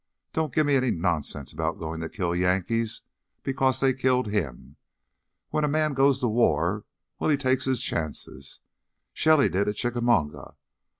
[0.33, 3.03] Don't give me any nonsense about goin' to kill Yankees
[3.43, 4.77] because they killed him!
[5.51, 6.85] When a man goes to war...
[7.19, 8.61] well, he takes his chances.
[9.13, 10.55] Shelly did at Chickamauga.